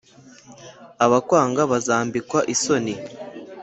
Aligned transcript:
abakwanga 1.05 1.61
bazambikwa 1.71 2.39
isoni, 2.53 2.93